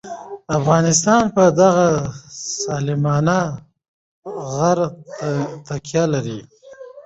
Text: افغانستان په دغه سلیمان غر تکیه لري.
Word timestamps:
افغانستان 0.57 1.23
په 1.35 1.43
دغه 1.59 1.87
سلیمان 2.63 3.27
غر 4.53 4.79
تکیه 5.67 6.03
لري. 6.13 6.39